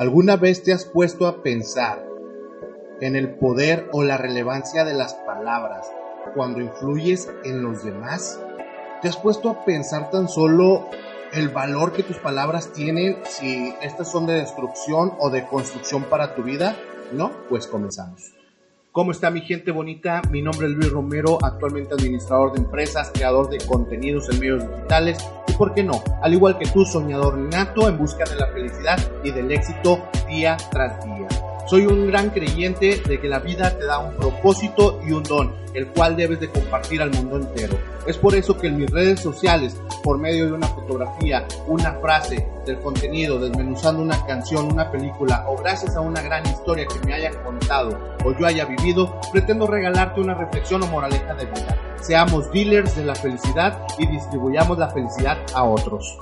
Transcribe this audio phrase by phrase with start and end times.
[0.00, 2.02] ¿Alguna vez te has puesto a pensar
[3.02, 5.92] en el poder o la relevancia de las palabras
[6.34, 8.40] cuando influyes en los demás?
[9.02, 10.88] ¿Te has puesto a pensar tan solo
[11.34, 16.34] el valor que tus palabras tienen si estas son de destrucción o de construcción para
[16.34, 16.76] tu vida?
[17.12, 17.30] ¿No?
[17.50, 18.39] Pues comenzamos.
[18.92, 20.20] ¿Cómo está mi gente bonita?
[20.32, 25.18] Mi nombre es Luis Romero, actualmente administrador de empresas, creador de contenidos en medios digitales
[25.46, 26.02] y, ¿por qué no?
[26.20, 30.56] Al igual que tú, soñador nato en busca de la felicidad y del éxito día
[30.72, 31.19] tras día.
[31.70, 35.54] Soy un gran creyente de que la vida te da un propósito y un don,
[35.72, 37.78] el cual debes de compartir al mundo entero.
[38.08, 42.44] Es por eso que en mis redes sociales, por medio de una fotografía, una frase
[42.66, 47.14] del contenido, desmenuzando una canción, una película o gracias a una gran historia que me
[47.14, 51.78] haya contado o yo haya vivido, pretendo regalarte una reflexión o moraleja de vida.
[52.00, 56.18] Seamos dealers de la felicidad y distribuyamos la felicidad a otros.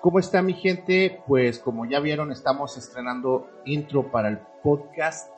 [0.00, 1.20] ¿Cómo está mi gente?
[1.26, 5.32] Pues como ya vieron, estamos estrenando intro para el podcast.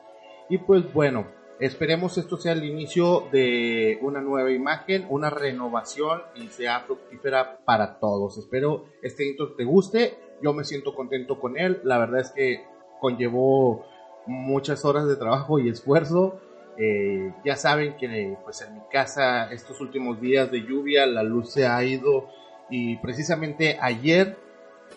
[0.49, 1.25] Y pues bueno,
[1.59, 7.97] esperemos esto sea el inicio de una nueva imagen, una renovación y sea fructífera para
[7.97, 8.37] todos.
[8.37, 10.19] Espero este intro te guste.
[10.43, 11.81] Yo me siento contento con él.
[11.83, 12.63] La verdad es que
[12.99, 13.87] conllevó
[14.27, 16.39] muchas horas de trabajo y esfuerzo.
[16.77, 21.51] Eh, ya saben que pues en mi casa estos últimos días de lluvia la luz
[21.51, 22.29] se ha ido
[22.69, 24.37] y precisamente ayer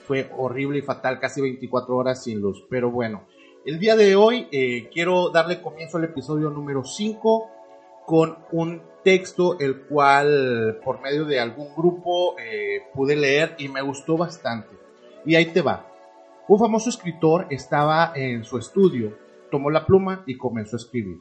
[0.07, 2.65] fue horrible y fatal, casi 24 horas sin luz.
[2.69, 3.27] Pero bueno,
[3.65, 7.51] el día de hoy eh, quiero darle comienzo al episodio número 5
[8.07, 13.83] con un texto el cual por medio de algún grupo eh, pude leer y me
[13.83, 14.77] gustó bastante.
[15.25, 15.91] Y ahí te va.
[16.47, 19.17] Un famoso escritor estaba en su estudio,
[19.51, 21.19] tomó la pluma y comenzó a escribir.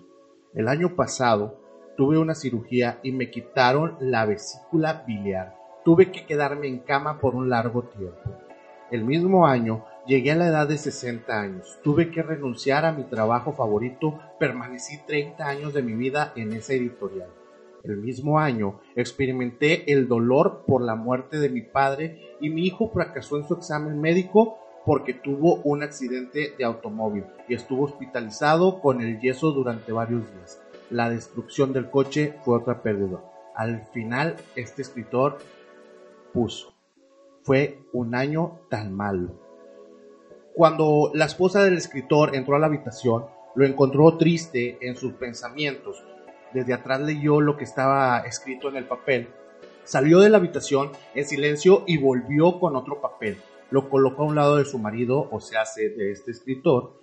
[0.53, 1.59] El año pasado
[1.95, 5.55] tuve una cirugía y me quitaron la vesícula biliar.
[5.85, 8.42] Tuve que quedarme en cama por un largo tiempo.
[8.93, 11.79] El mismo año llegué a la edad de 60 años.
[11.83, 14.19] Tuve que renunciar a mi trabajo favorito.
[14.39, 17.27] Permanecí 30 años de mi vida en esa editorial.
[17.83, 22.91] El mismo año experimenté el dolor por la muerte de mi padre y mi hijo
[22.93, 29.01] fracasó en su examen médico porque tuvo un accidente de automóvil y estuvo hospitalizado con
[29.01, 30.61] el yeso durante varios días.
[30.91, 33.23] La destrucción del coche fue otra pérdida.
[33.55, 35.39] Al final, este escritor
[36.31, 36.72] puso
[37.43, 39.31] fue un año tan malo.
[40.55, 46.03] Cuando la esposa del escritor entró a la habitación, lo encontró triste en sus pensamientos.
[46.53, 49.29] Desde atrás leyó lo que estaba escrito en el papel.
[49.83, 53.37] Salió de la habitación en silencio y volvió con otro papel.
[53.69, 56.93] Lo colocó a un lado de su marido, o sea, de este escritor.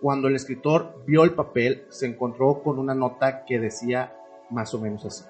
[0.00, 4.16] Cuando el escritor vio el papel, se encontró con una nota que decía
[4.48, 5.24] más o menos así.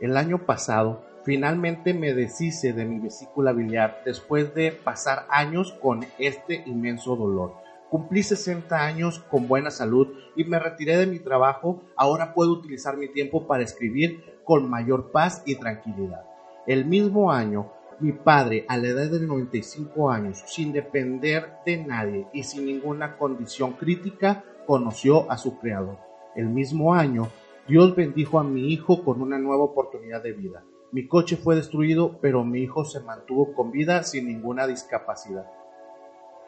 [0.00, 6.04] El año pasado Finalmente me deshice de mi vesícula biliar después de pasar años con
[6.18, 7.54] este inmenso dolor.
[7.90, 11.82] Cumplí 60 años con buena salud y me retiré de mi trabajo.
[11.94, 16.24] Ahora puedo utilizar mi tiempo para escribir con mayor paz y tranquilidad.
[16.66, 22.26] El mismo año, mi padre, a la edad de 95 años, sin depender de nadie
[22.32, 25.98] y sin ninguna condición crítica, conoció a su creador.
[26.34, 27.28] El mismo año,
[27.68, 30.64] Dios bendijo a mi hijo con una nueva oportunidad de vida.
[30.92, 35.46] Mi coche fue destruido, pero mi hijo se mantuvo con vida sin ninguna discapacidad.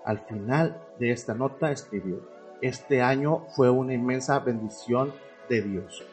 [0.05, 2.21] Al final de esta nota escribió,
[2.61, 5.15] este año fue una inmensa bendición
[5.49, 6.05] de Dios.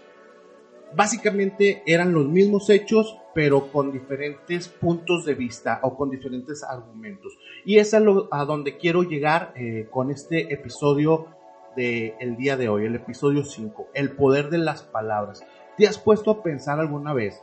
[0.96, 7.38] Básicamente eran los mismos hechos, pero con diferentes puntos de vista o con diferentes argumentos.
[7.66, 11.28] Y es a, lo, donde quiero llegar eh, con este episodio
[11.76, 15.46] del el día de hoy, el episodio 5, el poder de las palabras.
[15.78, 17.42] ¿Te has puesto a pensar alguna vez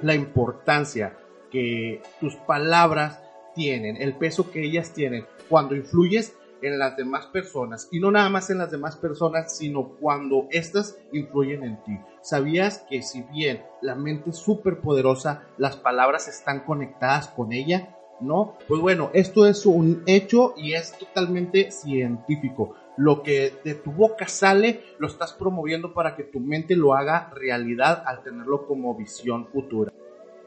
[0.00, 1.16] la importancia
[1.50, 3.20] que tus palabras
[3.54, 8.28] tienen, el peso que ellas tienen cuando influyes en las demás personas y no nada
[8.28, 11.98] más en las demás personas, sino cuando éstas influyen en ti.
[12.20, 17.94] ¿Sabías que si bien la mente es súper poderosa, las palabras están conectadas con ella?
[18.20, 18.56] ¿No?
[18.66, 22.74] Pues bueno, esto es un hecho y es totalmente científico.
[22.98, 27.30] Lo que de tu boca sale, lo estás promoviendo para que tu mente lo haga
[27.32, 29.92] realidad al tenerlo como visión futura.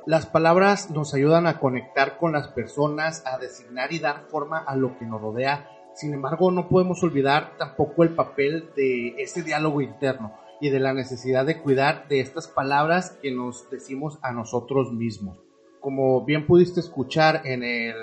[0.06, 4.76] Las palabras nos ayudan a conectar con las personas, a designar y dar forma a
[4.76, 5.70] lo que nos rodea.
[5.94, 10.94] Sin embargo, no podemos olvidar tampoco el papel de ese diálogo interno y de la
[10.94, 15.40] necesidad de cuidar de estas palabras que nos decimos a nosotros mismos.
[15.80, 17.96] Como bien pudiste escuchar en el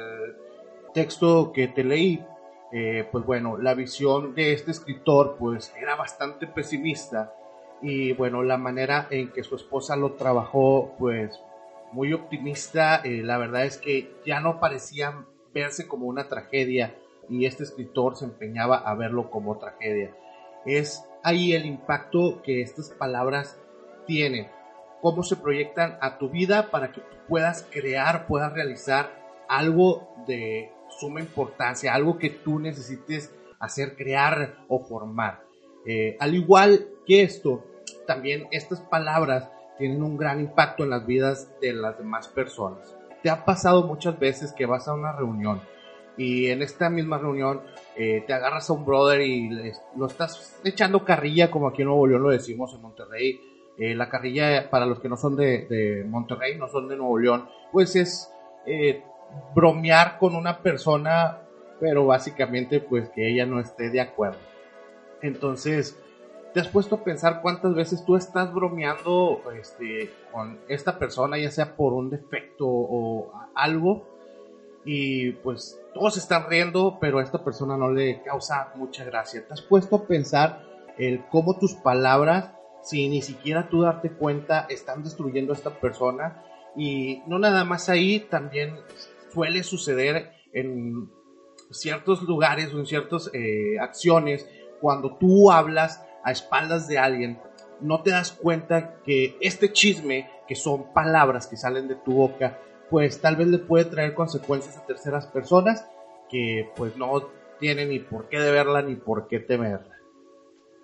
[0.94, 2.24] texto que te leí,
[2.72, 7.32] eh, pues bueno, la visión de este escritor pues era bastante pesimista
[7.80, 11.40] y bueno, la manera en que su esposa lo trabajó pues
[11.92, 15.24] muy optimista, eh, la verdad es que ya no parecía
[15.54, 16.94] verse como una tragedia
[17.28, 20.14] y este escritor se empeñaba a verlo como tragedia.
[20.66, 23.58] Es ahí el impacto que estas palabras
[24.06, 24.48] tienen,
[25.00, 29.10] cómo se proyectan a tu vida para que puedas crear, puedas realizar
[29.48, 35.42] algo de suma importancia, algo que tú necesites hacer, crear o formar.
[35.86, 37.64] Eh, al igual que esto,
[38.06, 42.94] también estas palabras tienen un gran impacto en las vidas de las demás personas.
[43.22, 45.60] Te ha pasado muchas veces que vas a una reunión
[46.18, 47.62] y en esta misma reunión
[47.96, 52.06] eh, te agarras a un brother y lo estás echando carrilla, como aquí en Nuevo
[52.06, 53.40] León lo decimos en Monterrey.
[53.78, 57.48] Eh, la carrilla, para los que no son de, Monterrey, no son de Nuevo León,
[57.70, 58.32] pues es
[59.54, 61.38] bromear con una persona,
[61.80, 64.38] pero básicamente pues que ella no esté de acuerdo.
[65.22, 65.98] Entonces,
[66.52, 71.50] ¿te has puesto a pensar cuántas veces tú estás bromeando este, con esta persona, ya
[71.50, 74.06] sea por un defecto o algo?
[74.84, 79.46] Y pues todos están riendo, pero a esta persona no le causa mucha gracia.
[79.46, 80.62] ¿Te has puesto a pensar
[80.96, 82.52] el cómo tus palabras,
[82.82, 86.44] sin ni siquiera tú darte cuenta, están destruyendo a esta persona?
[86.76, 88.76] Y no nada más ahí, también
[89.32, 91.10] suele suceder en
[91.70, 94.48] ciertos lugares o en ciertas eh, acciones
[94.80, 97.38] cuando tú hablas a espaldas de alguien,
[97.80, 102.60] no te das cuenta que este chisme, que son palabras que salen de tu boca,
[102.90, 105.86] pues tal vez le puede traer consecuencias a terceras personas
[106.28, 107.28] que pues no
[107.58, 109.96] tienen ni por qué deberla ni por qué temerla.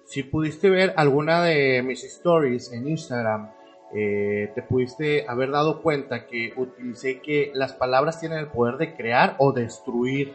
[0.05, 3.51] Si pudiste ver alguna de mis stories en Instagram,
[3.93, 8.95] eh, te pudiste haber dado cuenta que utilicé que las palabras tienen el poder de
[8.95, 10.33] crear o destruir.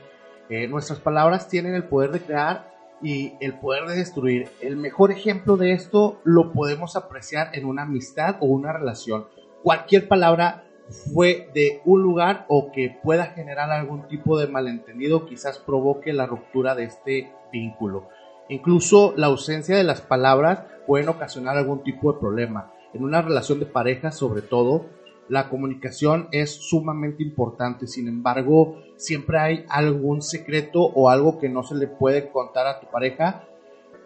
[0.50, 4.50] Eh, nuestras palabras tienen el poder de crear y el poder de destruir.
[4.62, 9.28] El mejor ejemplo de esto lo podemos apreciar en una amistad o una relación.
[9.64, 10.64] Cualquier palabra
[11.14, 16.26] fue de un lugar o que pueda generar algún tipo de malentendido quizás provoque la
[16.26, 18.08] ruptura de este vínculo.
[18.48, 23.60] Incluso la ausencia de las palabras pueden ocasionar algún tipo de problema en una relación
[23.60, 24.86] de pareja sobre todo,
[25.30, 27.88] la comunicación es sumamente importante.
[27.88, 32.80] Sin embargo, siempre hay algún secreto o algo que no se le puede contar a
[32.80, 33.48] tu pareja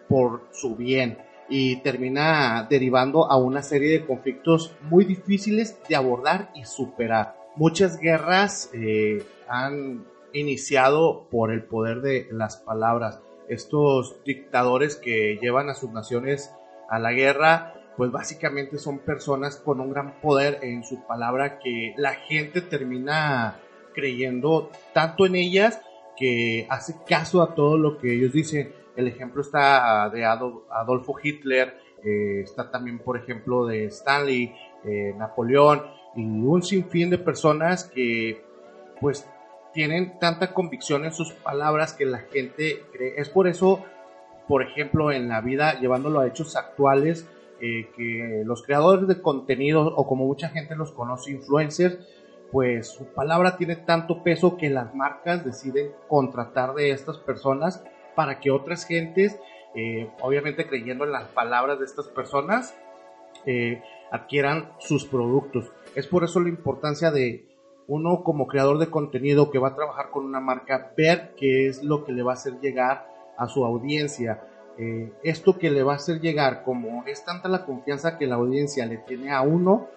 [0.10, 1.18] por su bien
[1.50, 7.38] y termina derivando a una serie de conflictos muy difíciles de abordar y superar.
[7.56, 13.22] Muchas guerras eh, han iniciado por el poder de las palabras.
[13.48, 16.54] Estos dictadores que llevan a sus naciones
[16.90, 21.94] a la guerra pues básicamente son personas con un gran poder en su palabra que
[21.98, 23.60] la gente termina
[23.94, 25.82] creyendo tanto en ellas
[26.18, 28.74] que hace caso a todo lo que ellos dicen.
[28.96, 34.54] El ejemplo está de Adolfo Hitler, eh, está también por ejemplo de Stanley,
[34.86, 35.84] eh, Napoleón
[36.16, 38.44] y un sinfín de personas que
[39.00, 39.28] pues
[39.74, 43.16] tienen tanta convicción en sus palabras que la gente cree.
[43.18, 43.84] Es por eso,
[44.48, 47.28] por ejemplo, en la vida, llevándolo a hechos actuales,
[47.96, 51.98] que los creadores de contenido, o como mucha gente los conoce, influencers,
[52.52, 57.84] pues su palabra tiene tanto peso que las marcas deciden contratar de estas personas
[58.16, 59.40] para que otras gentes,
[59.74, 62.76] eh, obviamente creyendo en las palabras de estas personas,
[63.46, 65.72] eh, adquieran sus productos.
[65.96, 67.48] Es por eso la importancia de
[67.88, 71.84] uno como creador de contenido que va a trabajar con una marca, ver qué es
[71.84, 75.94] lo que le va a hacer llegar a su audiencia, eh, esto que le va
[75.94, 79.90] a hacer llegar, como es tanta la confianza que la audiencia le tiene a uno,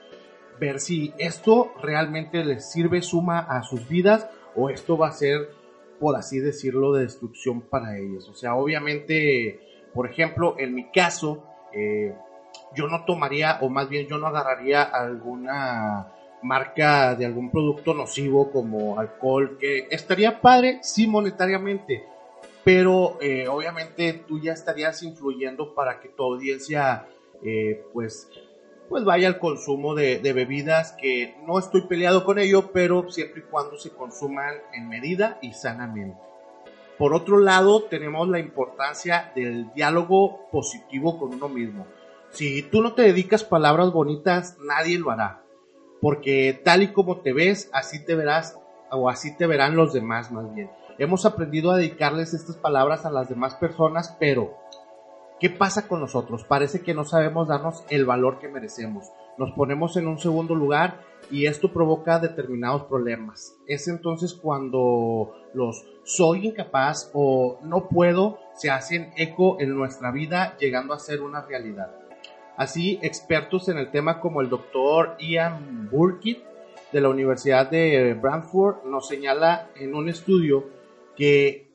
[0.60, 5.50] ver si esto realmente les sirve, suma a sus vidas o esto va a ser,
[6.00, 8.28] por así decirlo, de destrucción para ellos.
[8.28, 9.60] O sea, obviamente,
[9.94, 12.14] por ejemplo, en mi caso, eh,
[12.74, 18.50] yo no tomaría, o más bien yo no agarraría alguna marca de algún producto nocivo
[18.50, 22.04] como alcohol, que estaría padre, sí, monetariamente,
[22.66, 27.06] pero eh, obviamente tú ya estarías influyendo para que tu audiencia
[27.44, 28.28] eh, pues,
[28.88, 33.44] pues vaya al consumo de, bebidas que no estoy peleado con ello, pero siempre y
[33.44, 36.18] cuando se consuman en medida y sanamente.
[36.98, 41.86] Por otro lado, tenemos la importancia del diálogo positivo con uno mismo.
[42.30, 45.44] Si tú no te dedicas palabras bonitas, nadie lo hará.
[46.00, 48.58] porque tal y como te ves, así te verás
[48.90, 50.68] o así te verán los demás más bien.
[50.98, 54.56] Hemos aprendido a dedicarles estas palabras a las demás personas, pero
[55.38, 56.44] ¿qué pasa con nosotros?
[56.44, 59.04] Parece que no sabemos darnos el valor que merecemos.
[59.36, 63.54] Nos ponemos en un segundo lugar y esto provoca determinados problemas.
[63.66, 70.56] Es entonces cuando los soy incapaz o no puedo se hacen eco en nuestra vida
[70.56, 71.94] llegando a ser una realidad.
[72.56, 76.42] Así, expertos en el tema como el doctor Ian Burkitt
[76.90, 80.74] de la Universidad de Brantford nos señala en un estudio
[81.16, 81.66] que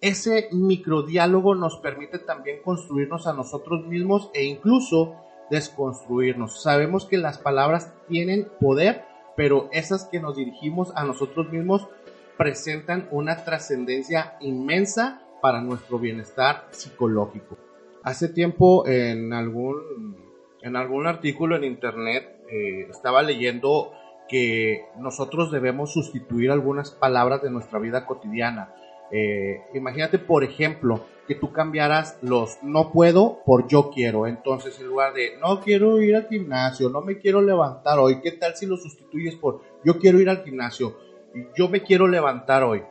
[0.00, 5.16] ese microdiálogo nos permite también construirnos a nosotros mismos e incluso
[5.50, 6.62] desconstruirnos.
[6.62, 9.04] Sabemos que las palabras tienen poder,
[9.36, 11.88] pero esas que nos dirigimos a nosotros mismos
[12.36, 17.58] presentan una trascendencia inmensa para nuestro bienestar psicológico.
[18.04, 20.16] Hace tiempo en algún,
[20.62, 23.92] en algún artículo en internet eh, estaba leyendo
[24.28, 28.74] que nosotros debemos sustituir algunas palabras de nuestra vida cotidiana.
[29.10, 34.26] Eh, imagínate, por ejemplo, que tú cambiaras los no puedo por yo quiero.
[34.26, 38.32] Entonces, en lugar de no quiero ir al gimnasio, no me quiero levantar hoy, ¿qué
[38.32, 40.96] tal si lo sustituyes por yo quiero ir al gimnasio,
[41.56, 42.82] yo me quiero levantar hoy?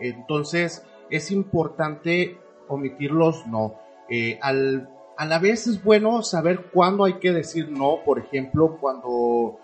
[0.00, 3.74] Entonces, es importante omitir los no.
[4.08, 8.78] Eh, al, a la vez es bueno saber cuándo hay que decir no, por ejemplo,
[8.80, 9.58] cuando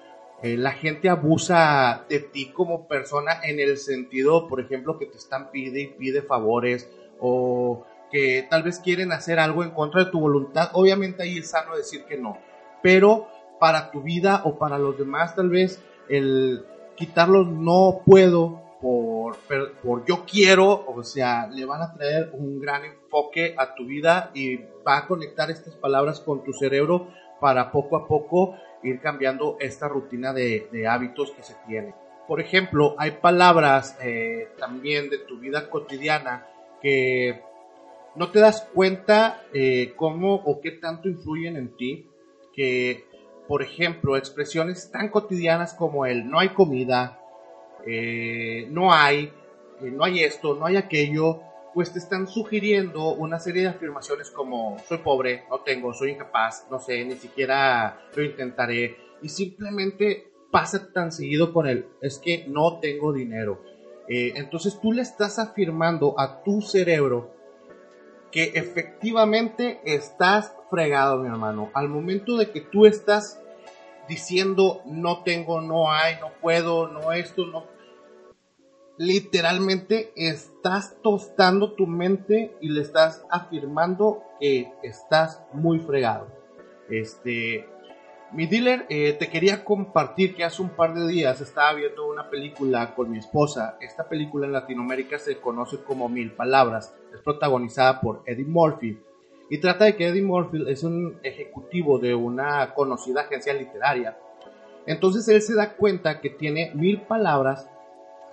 [0.45, 5.17] eh, la gente abusa de ti como persona en el sentido, por ejemplo, que te
[5.17, 10.11] están pide y pide favores o que tal vez quieren hacer algo en contra de
[10.11, 10.69] tu voluntad.
[10.75, 12.37] Obviamente ahí es sano decir que no,
[12.83, 13.27] pero
[13.59, 19.39] para tu vida o para los demás tal vez el quitarlos no puedo por,
[19.83, 24.31] por yo quiero, o sea, le van a traer un gran enfoque a tu vida
[24.35, 27.09] y va a conectar estas palabras con tu cerebro
[27.41, 31.95] para poco a poco ir cambiando esta rutina de, hábitos que se tiene.
[32.29, 36.47] Por ejemplo, hay palabras eh, también de tu vida cotidiana
[36.81, 37.43] que
[38.15, 42.09] no te das cuenta eh, cómo o qué tanto influyen en ti,
[42.55, 43.05] que
[43.47, 47.21] por ejemplo, expresiones tan cotidianas como el no hay comida,
[47.87, 49.33] eh, no hay,
[49.83, 51.43] no hay esto, no hay aquello,
[51.75, 56.67] pues te están sugiriendo una serie de afirmaciones como soy pobre, no tengo, soy incapaz,
[56.71, 58.97] no sé, ni siquiera lo intentaré.
[59.21, 63.61] Y simplemente pasa tan seguido con él, es que no tengo dinero.
[64.09, 67.35] Eh, entonces tú le estás afirmando a tu cerebro
[68.31, 71.71] que efectivamente estás fregado, mi hermano.
[71.75, 73.41] Al momento de que tú estás
[74.09, 77.74] diciendo no tengo, no hay, no puedo, no esto, no
[78.97, 86.29] literalmente estás tostando tu mente y le estás afirmando que estás muy fregado.
[86.89, 87.67] Este,
[88.33, 92.31] mi dealer, eh, te quería compartir que hace un par de días estaba viendo una
[92.31, 93.77] película con mi esposa.
[93.81, 96.95] Esta película en Latinoamérica se conoce como Mil Palabras.
[97.13, 98.99] Es protagonizada por Eddie Murphy.
[99.51, 104.19] Y trata de que Eddie Murphy es un ejecutivo de una conocida agencia literaria.
[104.87, 107.69] Entonces él se da cuenta que tiene mil palabras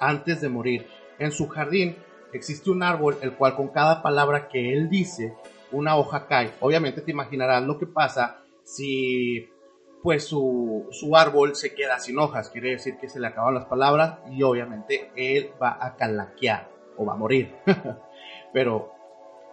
[0.02, 0.88] antes de morir.
[1.20, 1.96] En su jardín
[2.34, 5.34] existe un árbol el cual con cada palabra que él dice,
[5.72, 6.52] una hoja cae.
[6.60, 9.50] Obviamente te imaginarás lo que pasa si
[10.04, 13.66] pues su, su, árbol se queda sin hojas, quiere decir que se le acaban las
[13.66, 17.56] palabras y obviamente él va a calaquear o va a morir.
[18.54, 18.94] Pero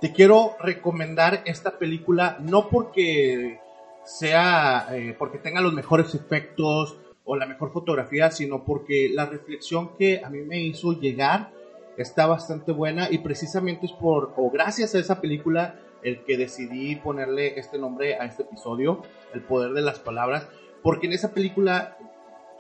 [0.00, 3.61] te quiero recomendar esta película no porque
[4.05, 6.99] sea, eh, porque tenga los mejores efectos,
[7.31, 11.51] o la mejor fotografía, sino porque la reflexión que a mí me hizo llegar
[11.99, 16.97] está bastante buena y precisamente es por o gracias a esa película el que decidí
[16.97, 19.03] ponerle este nombre a este episodio,
[19.35, 20.49] El poder de las palabras,
[20.83, 21.99] porque en esa película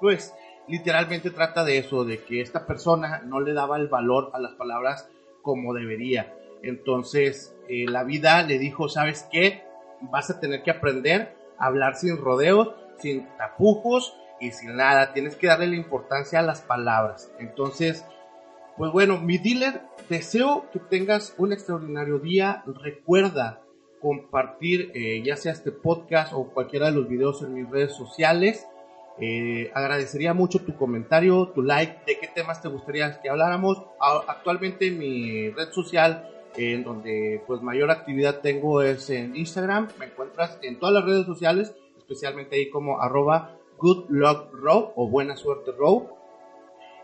[0.00, 0.34] pues
[0.66, 4.52] literalmente trata de eso, de que esta persona no le daba el valor a las
[4.52, 5.08] palabras
[5.40, 6.34] como debería.
[6.62, 9.62] Entonces eh, la vida le dijo, ¿sabes qué?
[10.02, 15.12] Vas a tener que aprender a hablar sin rodeos, sin tapujos y sin nada.
[15.12, 17.32] Tienes que darle la importancia a las palabras.
[17.38, 18.04] Entonces,
[18.76, 22.62] pues bueno, mi dealer, deseo que tengas un extraordinario día.
[22.66, 23.62] Recuerda
[24.00, 28.66] compartir eh, ya sea este podcast o cualquiera de los videos en mis redes sociales.
[29.20, 33.82] Eh, agradecería mucho tu comentario, tu like, de qué temas te gustaría que habláramos.
[34.28, 39.88] Actualmente mi red social en donde pues mayor actividad tengo es en Instagram.
[39.98, 45.08] Me encuentras en todas las redes sociales, especialmente ahí como arroba Good Luck Row o
[45.08, 46.10] Buena Suerte Row.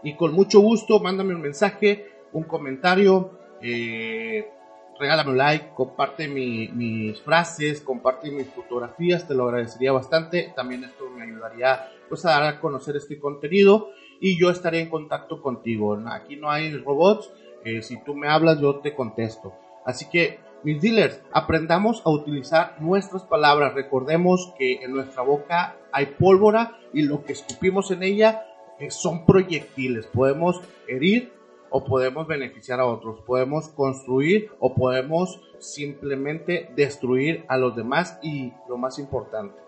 [0.02, 3.38] Y con mucho gusto, mándame un mensaje, un comentario.
[3.62, 4.50] Eh,
[4.98, 10.52] regálame un like, comparte mis frases, comparte mis fotografías, te lo agradecería bastante.
[10.54, 13.88] También esto me ayudaría pues a dar a conocer este contenido
[14.20, 15.98] y yo estaré en contacto contigo.
[16.06, 17.30] Aquí no hay robots,
[17.64, 19.54] eh, si tú me hablas yo te contesto.
[19.84, 23.74] Así que mis dealers, aprendamos a utilizar nuestras palabras.
[23.74, 28.46] Recordemos que en nuestra boca hay pólvora y lo que escupimos en ella
[28.78, 30.06] eh, son proyectiles.
[30.06, 31.32] Podemos herir
[31.70, 38.52] o podemos beneficiar a otros, podemos construir o podemos simplemente destruir a los demás y
[38.68, 39.58] lo más importante,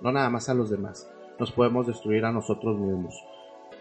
[0.00, 3.14] no nada más a los demás, nos podemos destruir a nosotros mismos.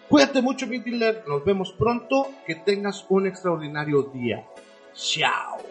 [0.09, 4.45] Cuídate mucho mi dealer, nos vemos pronto, que tengas un extraordinario día.
[4.93, 5.70] Chao.